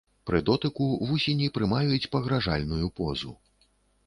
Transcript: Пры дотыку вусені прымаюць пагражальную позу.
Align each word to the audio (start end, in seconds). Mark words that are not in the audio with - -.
Пры 0.27 0.39
дотыку 0.47 0.87
вусені 1.09 1.49
прымаюць 1.59 2.09
пагражальную 2.17 2.91
позу. 3.03 3.37